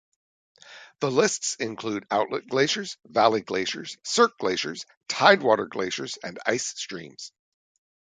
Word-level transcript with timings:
The 1.01 1.11
lists 1.11 1.57
include 1.57 2.07
outlet 2.09 2.47
glaciers, 2.47 2.97
valley 3.05 3.41
glaciers, 3.41 3.97
cirque 4.03 4.35
glaciers, 4.39 4.83
tidewater 5.07 5.67
glaciers 5.67 6.17
and 6.23 6.39
ice 6.47 6.65
streams. 6.69 7.31